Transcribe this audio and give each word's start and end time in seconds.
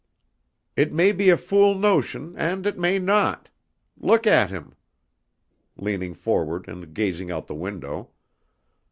It 0.75 0.91
may 0.91 1.11
be 1.11 1.29
a 1.29 1.37
fool 1.37 1.75
notion 1.75 2.33
and 2.35 2.65
it 2.65 2.75
may 2.75 2.97
not.... 2.97 3.49
Look 3.95 4.25
at 4.25 4.49
him," 4.49 4.73
leaning 5.77 6.15
forward 6.15 6.67
and 6.67 6.91
gazing 6.91 7.29
out 7.29 7.45
the 7.45 7.53
window. 7.53 8.09